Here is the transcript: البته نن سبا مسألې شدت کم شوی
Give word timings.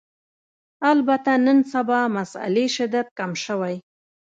البته 0.91 1.31
نن 1.45 1.57
سبا 1.73 1.99
مسألې 2.17 2.65
شدت 2.75 3.07
کم 3.17 3.31
شوی 3.43 3.75